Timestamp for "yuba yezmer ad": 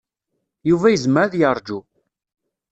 0.69-1.33